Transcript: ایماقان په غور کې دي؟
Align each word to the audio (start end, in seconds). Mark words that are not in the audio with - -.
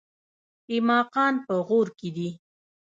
ایماقان 0.71 1.33
په 1.45 1.53
غور 1.67 1.87
کې 1.99 2.09
دي؟ 2.15 2.29